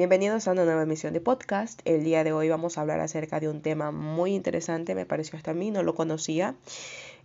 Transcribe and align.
Bienvenidos 0.00 0.48
a 0.48 0.52
una 0.52 0.64
nueva 0.64 0.84
emisión 0.84 1.12
de 1.12 1.20
podcast. 1.20 1.78
El 1.84 2.04
día 2.04 2.24
de 2.24 2.32
hoy 2.32 2.48
vamos 2.48 2.78
a 2.78 2.80
hablar 2.80 3.00
acerca 3.00 3.38
de 3.38 3.50
un 3.50 3.60
tema 3.60 3.90
muy 3.90 4.34
interesante, 4.34 4.94
me 4.94 5.04
pareció 5.04 5.36
hasta 5.36 5.50
a 5.50 5.54
mí, 5.54 5.70
no 5.70 5.82
lo 5.82 5.94
conocía, 5.94 6.54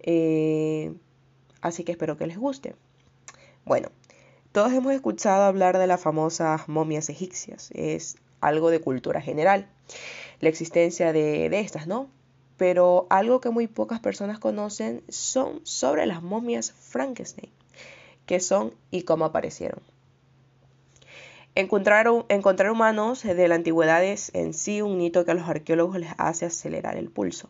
eh, 0.02 0.94
así 1.62 1.86
que 1.86 1.94
espero 1.94 2.18
que 2.18 2.28
les 2.28 2.38
guste. 2.38 2.76
Bueno, 3.64 3.88
todos 4.52 4.74
hemos 4.74 4.92
escuchado 4.92 5.44
hablar 5.44 5.78
de 5.78 5.88
las 5.88 6.02
famosas 6.02 6.68
momias 6.68 7.08
egipcias, 7.08 7.72
es 7.74 8.18
algo 8.42 8.70
de 8.72 8.82
cultura 8.82 9.22
general, 9.22 9.70
la 10.42 10.50
existencia 10.50 11.14
de, 11.14 11.48
de 11.48 11.60
estas, 11.62 11.88
¿no? 11.88 12.10
Pero 12.58 13.08
algo 13.10 13.40
que 13.40 13.52
muy 13.52 13.68
pocas 13.68 14.02
personas 14.02 14.38
conocen 14.38 15.02
son 15.08 15.62
sobre 15.64 16.06
las 16.08 16.22
momias 16.22 16.74
Frankenstein, 16.74 17.54
qué 18.26 18.42
son 18.42 18.74
y 18.92 19.04
cómo 19.04 19.24
aparecieron. 19.24 19.95
Encontrar, 21.58 22.10
humanos 22.10 23.24
de 23.24 23.48
la 23.48 23.56
antigüedad 23.56 24.04
es 24.04 24.30
en 24.34 24.54
sí 24.54 24.82
un 24.82 25.00
hito 25.00 25.24
que 25.24 25.32
a 25.32 25.36
los 25.36 25.48
arqueólogos 25.48 25.98
les 25.98 26.12
hace 26.18 26.46
acelerar 26.46 26.98
el 26.98 27.10
pulso. 27.10 27.50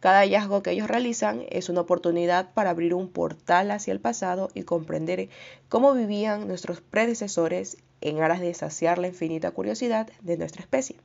Cada 0.00 0.18
hallazgo 0.18 0.64
que 0.64 0.72
ellos 0.72 0.88
realizan 0.88 1.44
es 1.48 1.68
una 1.68 1.82
oportunidad 1.82 2.52
para 2.54 2.70
abrir 2.70 2.92
un 2.92 3.08
portal 3.08 3.70
hacia 3.70 3.92
el 3.92 4.00
pasado 4.00 4.50
y 4.54 4.64
comprender 4.64 5.28
cómo 5.68 5.94
vivían 5.94 6.48
nuestros 6.48 6.80
predecesores 6.80 7.76
en 8.00 8.20
aras 8.20 8.40
de 8.40 8.52
saciar 8.52 8.98
la 8.98 9.06
infinita 9.06 9.52
curiosidad 9.52 10.10
de 10.22 10.36
nuestra 10.36 10.62
especie. 10.62 10.96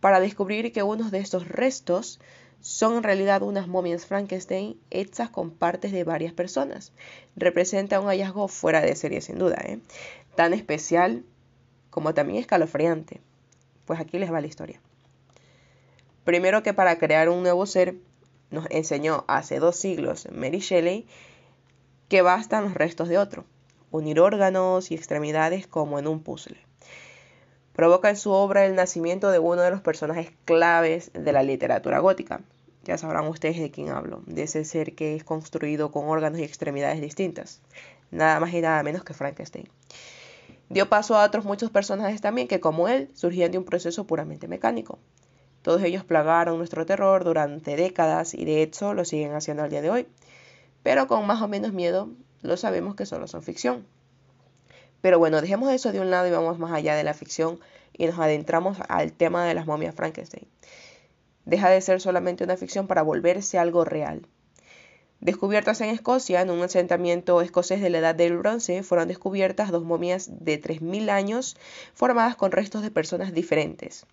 Para 0.00 0.20
descubrir 0.20 0.72
que 0.72 0.82
unos 0.82 1.10
de 1.10 1.18
estos 1.18 1.48
restos 1.48 2.18
son 2.62 2.96
en 2.96 3.02
realidad 3.02 3.42
unas 3.42 3.68
momias 3.68 4.06
Frankenstein 4.06 4.80
hechas 4.90 5.28
con 5.28 5.50
partes 5.50 5.92
de 5.92 6.02
varias 6.02 6.32
personas. 6.32 6.92
Representa 7.36 8.00
un 8.00 8.06
hallazgo 8.06 8.48
fuera 8.48 8.80
de 8.80 8.96
serie 8.96 9.20
sin 9.20 9.38
duda. 9.38 9.58
¿eh? 9.62 9.80
tan 10.36 10.52
especial 10.54 11.24
como 11.96 12.12
también 12.12 12.38
escalofriante. 12.38 13.22
Pues 13.86 13.98
aquí 13.98 14.18
les 14.18 14.30
va 14.30 14.42
la 14.42 14.48
historia. 14.48 14.78
Primero 16.24 16.62
que 16.62 16.74
para 16.74 16.98
crear 16.98 17.30
un 17.30 17.42
nuevo 17.42 17.64
ser, 17.64 17.94
nos 18.50 18.66
enseñó 18.68 19.24
hace 19.28 19.60
dos 19.60 19.76
siglos 19.76 20.28
Mary 20.30 20.58
Shelley 20.58 21.06
que 22.10 22.20
bastan 22.20 22.64
los 22.64 22.74
restos 22.74 23.08
de 23.08 23.16
otro, 23.16 23.46
unir 23.90 24.20
órganos 24.20 24.90
y 24.90 24.94
extremidades 24.94 25.66
como 25.66 25.98
en 25.98 26.06
un 26.06 26.22
puzzle. 26.22 26.58
Provoca 27.72 28.10
en 28.10 28.18
su 28.18 28.30
obra 28.30 28.66
el 28.66 28.74
nacimiento 28.74 29.30
de 29.30 29.38
uno 29.38 29.62
de 29.62 29.70
los 29.70 29.80
personajes 29.80 30.32
claves 30.44 31.10
de 31.14 31.32
la 31.32 31.42
literatura 31.42 32.00
gótica. 32.00 32.42
Ya 32.84 32.98
sabrán 32.98 33.26
ustedes 33.26 33.58
de 33.58 33.70
quién 33.70 33.88
hablo, 33.88 34.20
de 34.26 34.42
ese 34.42 34.66
ser 34.66 34.94
que 34.94 35.16
es 35.16 35.24
construido 35.24 35.90
con 35.92 36.10
órganos 36.10 36.40
y 36.40 36.44
extremidades 36.44 37.00
distintas, 37.00 37.62
nada 38.10 38.38
más 38.38 38.52
y 38.52 38.60
nada 38.60 38.82
menos 38.82 39.02
que 39.02 39.14
Frankenstein. 39.14 39.70
Dio 40.68 40.88
paso 40.88 41.16
a 41.16 41.24
otros 41.24 41.44
muchos 41.44 41.70
personajes 41.70 42.20
también 42.20 42.48
que, 42.48 42.60
como 42.60 42.88
él, 42.88 43.10
surgían 43.14 43.52
de 43.52 43.58
un 43.58 43.64
proceso 43.64 44.06
puramente 44.06 44.48
mecánico. 44.48 44.98
Todos 45.62 45.82
ellos 45.82 46.04
plagaron 46.04 46.58
nuestro 46.58 46.86
terror 46.86 47.24
durante 47.24 47.76
décadas 47.76 48.34
y 48.34 48.44
de 48.44 48.62
hecho 48.62 48.94
lo 48.94 49.04
siguen 49.04 49.34
haciendo 49.34 49.62
al 49.62 49.70
día 49.70 49.82
de 49.82 49.90
hoy. 49.90 50.06
Pero 50.82 51.06
con 51.06 51.26
más 51.26 51.42
o 51.42 51.48
menos 51.48 51.72
miedo, 51.72 52.10
lo 52.42 52.56
sabemos 52.56 52.94
que 52.94 53.06
solo 53.06 53.26
son 53.26 53.42
ficción. 53.42 53.86
Pero 55.00 55.18
bueno, 55.18 55.40
dejemos 55.40 55.72
eso 55.72 55.92
de 55.92 56.00
un 56.00 56.10
lado 56.10 56.26
y 56.26 56.30
vamos 56.30 56.58
más 56.58 56.72
allá 56.72 56.94
de 56.96 57.04
la 57.04 57.14
ficción 57.14 57.60
y 57.92 58.06
nos 58.06 58.18
adentramos 58.18 58.78
al 58.88 59.12
tema 59.12 59.44
de 59.44 59.54
las 59.54 59.66
momias 59.66 59.94
Frankenstein. 59.94 60.46
Deja 61.44 61.70
de 61.70 61.80
ser 61.80 62.00
solamente 62.00 62.44
una 62.44 62.56
ficción 62.56 62.88
para 62.88 63.02
volverse 63.02 63.58
algo 63.58 63.84
real. 63.84 64.26
Descubiertas 65.20 65.80
en 65.80 65.88
Escocia, 65.88 66.42
en 66.42 66.50
un 66.50 66.62
asentamiento 66.62 67.40
escocés 67.40 67.80
de 67.80 67.88
la 67.88 67.98
Edad 67.98 68.14
del 68.14 68.36
Bronce, 68.36 68.82
fueron 68.82 69.08
descubiertas 69.08 69.70
dos 69.70 69.82
momias 69.82 70.44
de 70.44 70.60
3.000 70.60 71.08
años 71.08 71.56
formadas 71.94 72.36
con 72.36 72.52
restos 72.52 72.82
de 72.82 72.90
personas 72.90 73.32
diferentes. 73.32 74.06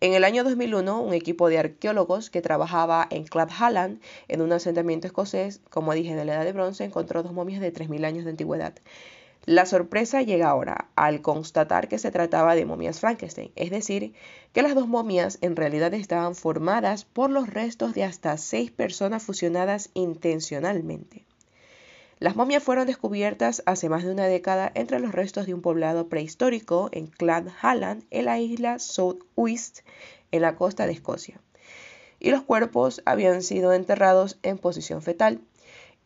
En 0.00 0.14
el 0.14 0.22
año 0.22 0.44
2001, 0.44 1.00
un 1.00 1.14
equipo 1.14 1.48
de 1.48 1.58
arqueólogos 1.58 2.30
que 2.30 2.42
trabajaba 2.42 3.08
en 3.10 3.24
Halland, 3.32 4.00
en 4.28 4.40
un 4.40 4.52
asentamiento 4.52 5.06
escocés, 5.06 5.60
como 5.70 5.94
dije, 5.94 6.14
de 6.14 6.24
la 6.24 6.34
Edad 6.34 6.44
de 6.44 6.52
Bronce, 6.52 6.84
encontró 6.84 7.22
dos 7.22 7.32
momias 7.32 7.60
de 7.60 7.72
3.000 7.72 8.04
años 8.04 8.24
de 8.24 8.30
antigüedad. 8.30 8.74
La 9.46 9.66
sorpresa 9.66 10.22
llega 10.22 10.48
ahora 10.48 10.88
al 10.96 11.20
constatar 11.20 11.88
que 11.88 11.98
se 11.98 12.10
trataba 12.10 12.54
de 12.54 12.64
momias 12.64 13.00
Frankenstein, 13.00 13.52
es 13.56 13.70
decir, 13.70 14.14
que 14.54 14.62
las 14.62 14.74
dos 14.74 14.88
momias 14.88 15.36
en 15.42 15.54
realidad 15.54 15.92
estaban 15.92 16.34
formadas 16.34 17.04
por 17.04 17.28
los 17.28 17.50
restos 17.50 17.92
de 17.92 18.04
hasta 18.04 18.38
seis 18.38 18.70
personas 18.70 19.22
fusionadas 19.22 19.90
intencionalmente. 19.92 21.26
Las 22.20 22.36
momias 22.36 22.62
fueron 22.62 22.86
descubiertas 22.86 23.62
hace 23.66 23.90
más 23.90 24.04
de 24.04 24.12
una 24.12 24.24
década 24.24 24.72
entre 24.74 24.98
los 24.98 25.12
restos 25.12 25.44
de 25.44 25.52
un 25.52 25.60
poblado 25.60 26.08
prehistórico 26.08 26.88
en 26.92 27.08
Clan 27.08 27.52
Halland, 27.60 28.04
en 28.10 28.24
la 28.24 28.38
isla 28.38 28.78
South 28.78 29.18
en 29.36 30.40
la 30.40 30.56
costa 30.56 30.86
de 30.86 30.94
Escocia. 30.94 31.38
Y 32.18 32.30
los 32.30 32.40
cuerpos 32.40 33.02
habían 33.04 33.42
sido 33.42 33.74
enterrados 33.74 34.38
en 34.42 34.56
posición 34.56 35.02
fetal, 35.02 35.42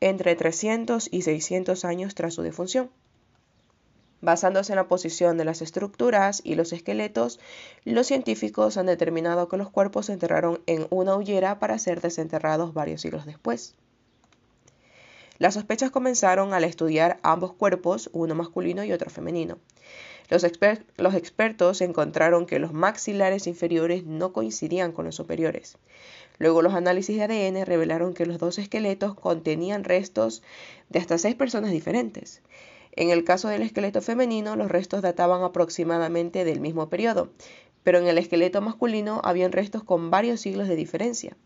entre 0.00 0.34
300 0.34 1.08
y 1.12 1.22
600 1.22 1.84
años 1.84 2.16
tras 2.16 2.34
su 2.34 2.42
defunción. 2.42 2.90
Basándose 4.20 4.72
en 4.72 4.76
la 4.76 4.88
posición 4.88 5.38
de 5.38 5.44
las 5.44 5.62
estructuras 5.62 6.40
y 6.42 6.56
los 6.56 6.72
esqueletos, 6.72 7.38
los 7.84 8.06
científicos 8.06 8.76
han 8.76 8.86
determinado 8.86 9.48
que 9.48 9.56
los 9.56 9.70
cuerpos 9.70 10.06
se 10.06 10.12
enterraron 10.12 10.60
en 10.66 10.86
una 10.90 11.16
hullera 11.16 11.60
para 11.60 11.78
ser 11.78 12.00
desenterrados 12.00 12.74
varios 12.74 13.00
siglos 13.00 13.26
después. 13.26 13.74
Las 15.38 15.54
sospechas 15.54 15.92
comenzaron 15.92 16.52
al 16.52 16.64
estudiar 16.64 17.20
ambos 17.22 17.52
cuerpos, 17.52 18.10
uno 18.12 18.34
masculino 18.34 18.82
y 18.82 18.92
otro 18.92 19.08
femenino. 19.08 19.58
Los, 20.30 20.44
los, 20.96 21.14
expertos 21.14 21.80
encontraron 21.80 22.44
que 22.44 22.58
los 22.58 22.72
maxilares 22.72 23.46
inferiores 23.46 24.04
no 24.04 24.32
coincidían 24.32 24.90
con 24.90 25.04
los 25.06 25.14
superiores. 25.14 25.78
Luego 26.38 26.60
los 26.60 26.74
análisis 26.74 27.16
de 27.16 27.22
ADN 27.22 27.64
revelaron 27.64 28.14
que 28.14 28.26
los 28.26 28.38
dos 28.38 28.58
esqueletos 28.58 29.14
contenían 29.14 29.84
restos 29.84 30.42
de 30.88 30.98
hasta 30.98 31.18
seis 31.18 31.36
personas 31.36 31.70
diferentes. 31.70 32.42
En 32.98 33.10
el 33.10 33.22
caso 33.22 33.46
del 33.46 33.62
esqueleto 33.62 34.02
femenino, 34.02 34.56
los 34.56 34.72
restos 34.72 35.02
databan 35.02 35.44
aproximadamente 35.44 36.44
del 36.44 36.58
mismo 36.58 36.88
periodo, 36.88 37.30
pero 37.84 37.98
en 37.98 38.08
el 38.08 38.18
esqueleto 38.18 38.60
masculino 38.60 39.20
habían 39.22 39.52
restos 39.52 39.84
con 39.84 40.10
varios 40.10 40.40
siglos 40.40 40.66
de 40.66 40.74
diferencia. 40.74 41.36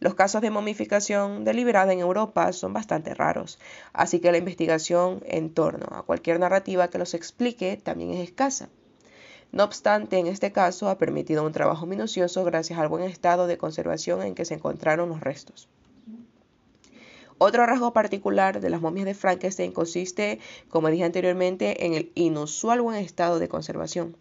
Los 0.00 0.14
casos 0.14 0.40
de 0.40 0.48
momificación 0.48 1.44
deliberada 1.44 1.92
en 1.92 2.00
Europa 2.00 2.50
son 2.54 2.72
bastante 2.72 3.12
raros, 3.12 3.58
así 3.92 4.18
que 4.18 4.32
la 4.32 4.38
investigación 4.38 5.22
en 5.26 5.52
torno 5.52 5.88
a 5.90 6.04
cualquier 6.04 6.40
narrativa 6.40 6.88
que 6.88 6.96
los 6.96 7.12
explique 7.12 7.76
también 7.76 8.12
es 8.12 8.20
escasa. 8.20 8.70
No 9.50 9.64
obstante, 9.64 10.16
en 10.16 10.26
este 10.26 10.52
caso 10.52 10.88
ha 10.88 10.96
permitido 10.96 11.44
un 11.44 11.52
trabajo 11.52 11.84
minucioso 11.84 12.44
gracias 12.44 12.78
al 12.78 12.88
buen 12.88 13.04
estado 13.04 13.46
de 13.46 13.58
conservación 13.58 14.22
en 14.22 14.34
que 14.34 14.46
se 14.46 14.54
encontraron 14.54 15.10
los 15.10 15.20
restos. 15.20 15.68
Otro 17.38 17.66
rasgo 17.66 17.92
particular 17.92 18.60
de 18.60 18.70
las 18.70 18.80
momias 18.80 19.06
de 19.06 19.14
Frankenstein 19.14 19.72
consiste, 19.72 20.38
como 20.68 20.88
dije 20.88 21.04
anteriormente, 21.04 21.86
en 21.86 21.94
el 21.94 22.12
inusual 22.14 22.80
buen 22.80 22.96
estado 22.96 23.38
de 23.38 23.48
conservación. 23.48 24.16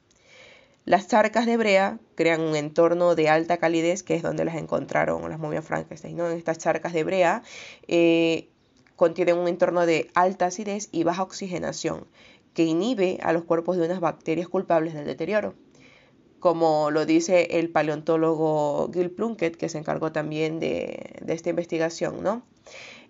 Las 0.85 1.07
charcas 1.07 1.45
de 1.45 1.57
brea 1.57 1.99
crean 2.15 2.41
un 2.41 2.55
entorno 2.55 3.13
de 3.13 3.29
alta 3.29 3.57
calidez, 3.57 4.01
que 4.01 4.15
es 4.15 4.23
donde 4.23 4.45
las 4.45 4.55
encontraron 4.55 5.29
las 5.29 5.39
momias 5.39 5.65
Frankenstein. 5.65 6.17
¿no? 6.17 6.29
En 6.29 6.37
estas 6.37 6.57
charcas 6.57 6.93
de 6.93 7.03
brea 7.03 7.43
eh, 7.87 8.49
contienen 8.95 9.37
un 9.37 9.47
entorno 9.47 9.85
de 9.85 10.09
alta 10.15 10.47
acidez 10.47 10.89
y 10.91 11.03
baja 11.03 11.21
oxigenación, 11.21 12.07
que 12.55 12.63
inhibe 12.63 13.19
a 13.21 13.31
los 13.31 13.43
cuerpos 13.43 13.77
de 13.77 13.85
unas 13.85 13.99
bacterias 13.99 14.47
culpables 14.47 14.93
del 14.93 15.05
deterioro 15.05 15.53
como 16.41 16.89
lo 16.89 17.05
dice 17.05 17.59
el 17.59 17.69
paleontólogo 17.69 18.89
Gil 18.91 19.11
Plunkett, 19.11 19.55
que 19.55 19.69
se 19.69 19.77
encargó 19.77 20.11
también 20.11 20.59
de, 20.59 21.13
de 21.21 21.33
esta 21.33 21.51
investigación, 21.51 22.21
¿no? 22.23 22.41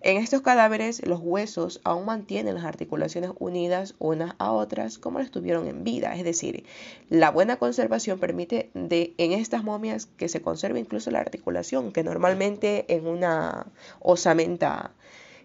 En 0.04 0.16
estos 0.16 0.42
cadáveres 0.42 1.06
los 1.06 1.20
huesos 1.22 1.80
aún 1.84 2.06
mantienen 2.06 2.56
las 2.56 2.64
articulaciones 2.64 3.30
unidas 3.38 3.94
unas 4.00 4.34
a 4.38 4.50
otras 4.50 4.98
como 4.98 5.20
las 5.20 5.30
tuvieron 5.30 5.68
en 5.68 5.84
vida, 5.84 6.16
es 6.16 6.24
decir, 6.24 6.64
la 7.08 7.30
buena 7.30 7.56
conservación 7.56 8.18
permite 8.18 8.70
de, 8.74 9.14
en 9.18 9.30
estas 9.30 9.62
momias 9.62 10.06
que 10.06 10.28
se 10.28 10.42
conserve 10.42 10.80
incluso 10.80 11.12
la 11.12 11.20
articulación, 11.20 11.92
que 11.92 12.02
normalmente 12.02 12.92
en 12.92 13.06
una 13.06 13.68
osamenta 14.00 14.90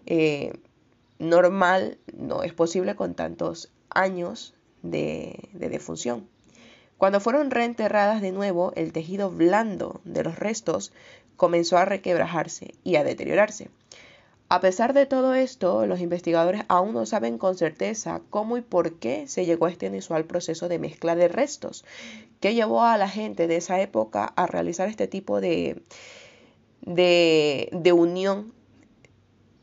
eh, 0.06 0.52
normal 1.20 1.98
no 2.12 2.42
es 2.42 2.52
posible 2.52 2.96
con 2.96 3.14
tantos 3.14 3.70
años 3.90 4.54
de, 4.82 5.50
de 5.52 5.68
defunción. 5.68 6.26
Cuando 6.96 7.20
fueron 7.20 7.52
reenterradas 7.52 8.20
de 8.20 8.32
nuevo, 8.32 8.72
el 8.74 8.92
tejido 8.92 9.30
blando 9.30 10.00
de 10.02 10.24
los 10.24 10.36
restos 10.36 10.92
comenzó 11.36 11.78
a 11.78 11.84
requebrajarse 11.84 12.74
y 12.82 12.96
a 12.96 13.04
deteriorarse. 13.04 13.70
A 14.50 14.60
pesar 14.60 14.94
de 14.94 15.04
todo 15.04 15.34
esto, 15.34 15.84
los 15.84 16.00
investigadores 16.00 16.62
aún 16.68 16.94
no 16.94 17.04
saben 17.04 17.36
con 17.36 17.54
certeza 17.54 18.22
cómo 18.30 18.56
y 18.56 18.62
por 18.62 18.94
qué 18.98 19.28
se 19.28 19.44
llegó 19.44 19.66
a 19.66 19.70
este 19.70 19.86
inusual 19.86 20.24
proceso 20.24 20.68
de 20.68 20.78
mezcla 20.78 21.14
de 21.14 21.28
restos, 21.28 21.84
que 22.40 22.54
llevó 22.54 22.82
a 22.82 22.96
la 22.96 23.10
gente 23.10 23.46
de 23.46 23.56
esa 23.56 23.78
época 23.82 24.24
a 24.24 24.46
realizar 24.46 24.88
este 24.88 25.06
tipo 25.06 25.42
de, 25.42 25.82
de, 26.80 27.92
unión 27.92 28.54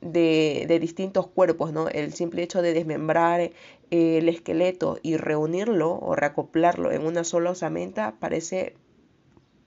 de, 0.02 0.78
distintos 0.80 1.26
cuerpos, 1.28 1.74
¿no? 1.74 1.88
El 1.90 2.14
simple 2.14 2.44
hecho 2.44 2.62
de 2.62 2.74
desmembrar 2.74 3.42
eh, 3.42 3.52
el 3.90 4.30
esqueleto 4.30 5.00
y 5.02 5.18
reunirlo 5.18 5.98
o 6.00 6.16
reacoplarlo 6.16 6.92
en 6.92 7.04
una 7.08 7.24
sola 7.24 7.52
osamenta 7.52 8.16
parece 8.20 8.76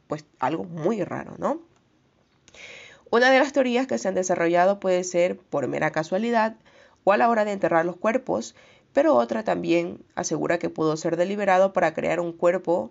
pues 0.07 0.25
algo 0.39 0.63
muy 0.63 1.03
raro, 1.03 1.35
¿no? 1.39 1.68
Una 3.11 3.31
de 3.31 3.39
las 3.39 3.53
teorías 3.53 3.87
que 3.87 3.99
se 3.99 4.09
han 4.09 4.15
desarrollado 4.15 4.81
puede 4.81 5.03
ser 5.05 5.39
por 5.39 5.67
mera 5.67 5.91
casualidad 5.91 6.57
o 7.05 7.13
a 7.13 7.17
la 7.17 7.31
hora 7.31 7.45
de 7.45 7.53
enterrar 7.53 7.87
los 7.87 7.97
cuerpos, 7.97 8.55
pero 8.93 9.15
otra 9.15 9.45
también 9.45 10.05
asegura 10.15 10.59
que 10.59 10.71
pudo 10.71 10.97
ser 10.97 11.17
deliberado 11.17 11.73
para 11.73 11.95
crear 11.95 12.21
un 12.21 12.33
cuerpo 12.33 12.91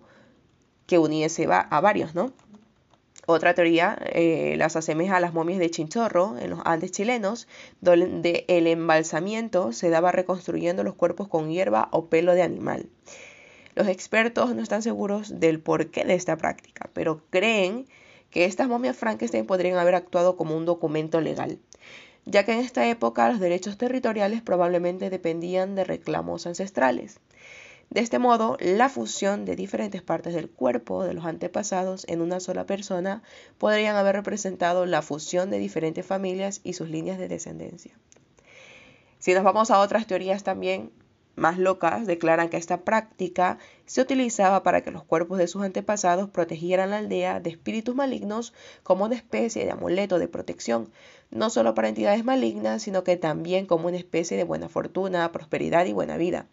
que 0.86 0.98
uniese 0.98 1.46
a 1.50 1.80
varios, 1.80 2.14
¿no? 2.14 2.32
Otra 3.30 3.52
teoría 3.52 3.98
eh, 4.06 4.54
las 4.56 4.74
asemeja 4.74 5.18
a 5.18 5.20
las 5.20 5.34
momias 5.34 5.58
de 5.58 5.70
Chinchorro 5.70 6.38
en 6.38 6.48
los 6.48 6.60
Andes 6.64 6.92
chilenos, 6.92 7.46
donde 7.82 8.46
el 8.48 8.66
embalsamiento 8.66 9.72
se 9.72 9.90
daba 9.90 10.12
reconstruyendo 10.12 10.82
los 10.82 10.94
cuerpos 10.94 11.28
con 11.28 11.50
hierba 11.50 11.88
o 11.92 12.06
pelo 12.06 12.34
de 12.34 12.40
animal. 12.40 12.88
Los 13.74 13.86
expertos 13.86 14.54
no 14.54 14.62
están 14.62 14.82
seguros 14.82 15.40
del 15.40 15.60
porqué 15.60 16.06
de 16.06 16.14
esta 16.14 16.38
práctica, 16.38 16.88
pero 16.94 17.20
creen 17.28 17.84
que 17.84 17.92
estas 18.32 18.68
momias 18.68 18.96
Frankenstein 18.96 19.46
podrían 19.46 19.78
haber 19.78 19.94
actuado 19.94 20.36
como 20.36 20.56
un 20.56 20.64
documento 20.64 21.20
legal, 21.20 21.58
ya 22.24 22.44
que 22.44 22.52
en 22.52 22.60
esta 22.60 22.86
época 22.88 23.28
los 23.28 23.40
derechos 23.40 23.78
territoriales 23.78 24.42
probablemente 24.42 25.10
dependían 25.10 25.74
de 25.74 25.84
reclamos 25.84 26.46
ancestrales. 26.46 27.20
De 27.90 28.00
este 28.00 28.18
modo, 28.18 28.58
la 28.60 28.90
fusión 28.90 29.46
de 29.46 29.56
diferentes 29.56 30.02
partes 30.02 30.34
del 30.34 30.50
cuerpo 30.50 31.04
de 31.04 31.14
los 31.14 31.24
antepasados 31.24 32.04
en 32.06 32.20
una 32.20 32.38
sola 32.38 32.66
persona 32.66 33.22
podrían 33.56 33.96
haber 33.96 34.16
representado 34.16 34.84
la 34.84 35.00
fusión 35.00 35.48
de 35.48 35.58
diferentes 35.58 36.04
familias 36.04 36.60
y 36.64 36.74
sus 36.74 36.90
líneas 36.90 37.18
de 37.18 37.28
descendencia. 37.28 37.98
Si 39.18 39.32
nos 39.32 39.42
vamos 39.42 39.70
a 39.70 39.80
otras 39.80 40.06
teorías 40.06 40.44
también 40.44 40.92
más 41.38 41.58
locas, 41.58 42.06
declaran 42.06 42.48
que 42.48 42.56
esta 42.56 42.82
práctica 42.82 43.58
se 43.86 44.00
utilizaba 44.00 44.62
para 44.62 44.82
que 44.82 44.90
los 44.90 45.04
cuerpos 45.04 45.38
de 45.38 45.46
sus 45.46 45.62
antepasados 45.62 46.28
protegieran 46.28 46.90
la 46.90 46.98
aldea 46.98 47.40
de 47.40 47.50
espíritus 47.50 47.94
malignos 47.94 48.52
como 48.82 49.04
una 49.06 49.14
especie 49.14 49.64
de 49.64 49.70
amuleto 49.70 50.18
de 50.18 50.28
protección, 50.28 50.90
no 51.30 51.48
solo 51.48 51.74
para 51.74 51.88
entidades 51.88 52.24
malignas, 52.24 52.82
sino 52.82 53.04
que 53.04 53.16
también 53.16 53.66
como 53.66 53.88
una 53.88 53.96
especie 53.96 54.36
de 54.36 54.44
buena 54.44 54.68
fortuna, 54.68 55.32
prosperidad 55.32 55.86
y 55.86 55.92
buena 55.92 56.16
vida. 56.16 56.46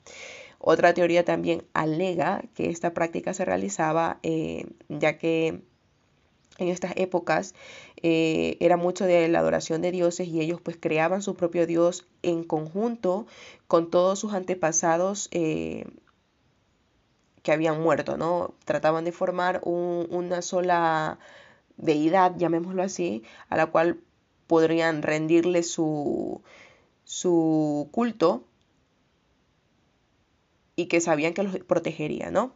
Otra 0.60 0.94
teoría 0.94 1.26
también 1.26 1.64
alega 1.74 2.44
que 2.54 2.70
esta 2.70 2.94
práctica 2.94 3.34
se 3.34 3.46
realizaba 3.46 4.20
eh, 4.24 4.66
ya 4.90 5.18
que 5.18 5.62
en 6.58 6.70
estas 6.70 6.94
épocas 6.96 7.54
eh, 8.02 8.58
era 8.60 8.78
mucho 8.78 9.06
de 9.06 9.28
la 9.28 9.40
adoración 9.40 9.82
de 9.82 9.92
dioses 9.92 10.28
y 10.28 10.42
ellos 10.42 10.62
pues 10.62 10.78
creaban 10.80 11.22
su 11.22 11.36
propio 11.36 11.68
dios 11.68 12.08
en 12.22 12.44
conjunto 12.44 13.26
con 13.68 13.90
todos 13.90 14.20
sus 14.20 14.34
antepasados 14.34 15.28
eh, 15.32 15.86
que 17.44 17.52
habían 17.52 17.82
muerto, 17.82 18.18
¿no? 18.18 18.56
Trataban 18.66 19.06
de 19.06 19.12
formar 19.12 19.62
una 19.64 20.42
sola 20.42 21.20
deidad, 21.78 22.36
llamémoslo 22.38 22.82
así, 22.82 23.24
a 23.50 23.58
la 23.58 23.68
cual 23.68 24.00
podrían 24.48 25.04
rendirle 25.04 25.62
su, 25.62 26.42
su 27.04 27.88
culto 27.92 28.44
y 30.76 30.88
que 30.88 31.02
sabían 31.02 31.34
que 31.34 31.44
los 31.44 31.58
protegería, 31.60 32.32
¿no? 32.32 32.54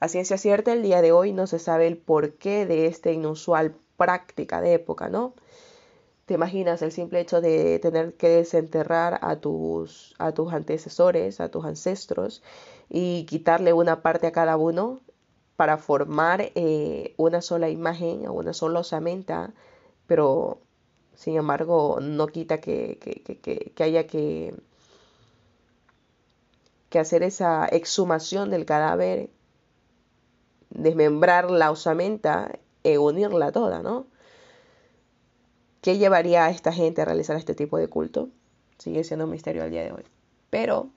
A 0.00 0.08
ciencia 0.08 0.38
cierta, 0.38 0.72
el 0.72 0.82
día 0.82 1.02
de 1.02 1.12
hoy 1.12 1.32
no 1.32 1.46
se 1.46 1.58
sabe 1.58 1.86
el 1.86 1.98
porqué 1.98 2.66
de 2.66 2.86
esta 2.86 3.10
inusual 3.10 3.74
práctica 3.96 4.60
de 4.60 4.74
época, 4.74 5.08
¿no? 5.08 5.34
¿Te 6.26 6.34
imaginas 6.34 6.82
el 6.82 6.92
simple 6.92 7.20
hecho 7.20 7.40
de 7.40 7.78
tener 7.80 8.14
que 8.14 8.28
desenterrar 8.28 9.18
a 9.22 9.36
tus, 9.36 10.14
a 10.18 10.32
tus 10.32 10.52
antecesores, 10.52 11.40
a 11.40 11.50
tus 11.50 11.64
ancestros 11.64 12.42
y 12.88 13.24
quitarle 13.26 13.72
una 13.72 14.02
parte 14.02 14.26
a 14.26 14.32
cada 14.32 14.56
uno 14.56 15.00
para 15.56 15.76
formar 15.76 16.50
eh, 16.54 17.14
una 17.18 17.42
sola 17.42 17.68
imagen 17.68 18.26
o 18.26 18.32
una 18.32 18.54
sola 18.54 18.80
osamenta, 18.80 19.52
pero 20.06 20.60
sin 21.14 21.36
embargo 21.36 21.98
no 22.00 22.28
quita 22.28 22.60
que, 22.60 22.98
que 23.74 23.84
haya 23.84 24.06
que 24.06 24.54
que 26.90 26.98
hacer 26.98 27.22
esa 27.22 27.66
exhumación 27.66 28.50
del 28.50 28.66
cadáver, 28.66 29.30
desmembrar 30.70 31.50
la 31.50 31.70
osamenta 31.70 32.52
e 32.82 32.98
unirla 32.98 33.52
toda, 33.52 33.82
¿no? 33.82 34.06
¿Qué 35.80 35.98
llevaría 35.98 36.46
a 36.46 36.50
esta 36.50 36.72
gente 36.72 37.02
a 37.02 37.04
realizar 37.04 37.36
este 37.36 37.54
tipo 37.54 37.78
de 37.78 37.88
culto? 37.88 38.28
Sigue 38.78 39.04
siendo 39.04 39.26
un 39.26 39.32
misterio 39.32 39.62
al 39.62 39.70
día 39.70 39.82
de 39.82 39.92
hoy. 39.92 40.04
Pero 40.50 40.88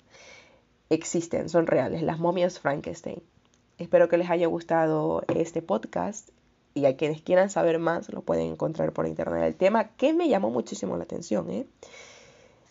existen, 0.90 1.50
son 1.50 1.68
reales, 1.68 2.02
las 2.02 2.20
momias 2.20 2.60
Frankenstein. 2.60 3.22
Espero 3.78 4.10
que 4.10 4.18
les 4.18 4.30
haya 4.30 4.48
gustado 4.48 5.24
este 5.34 5.62
podcast 5.62 6.30
y 6.74 6.86
a 6.86 6.98
quienes 6.98 7.22
quieran 7.22 7.50
saber 7.50 7.80
más 7.80 8.12
lo 8.12 8.22
pueden 8.22 8.48
encontrar 8.48 8.94
por 8.94 9.08
internet. 9.08 9.44
El 9.44 9.56
tema 9.56 9.90
que 9.96 10.14
me 10.14 10.30
llamó 10.30 10.50
muchísimo 10.50 10.98
la 10.98 11.04
atención, 11.04 11.50
¿eh? 11.50 11.66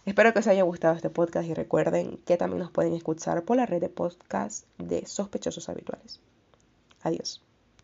Espero 0.04 0.32
que 0.32 0.40
os 0.40 0.46
haya 0.48 0.64
gustado 0.64 0.96
este 0.96 1.10
podcast 1.10 1.48
y 1.48 1.54
recuerden 1.54 2.18
que 2.26 2.36
también 2.36 2.60
nos 2.60 2.72
pueden 2.72 2.94
escuchar 2.94 3.44
por 3.44 3.56
la 3.56 3.66
red 3.66 3.80
de 3.80 3.88
podcast 3.88 4.66
de 4.78 5.06
sospechosos 5.06 5.68
habituales. 5.68 6.20
Adiós. 7.02 7.42